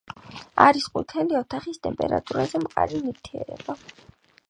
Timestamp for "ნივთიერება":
3.07-3.81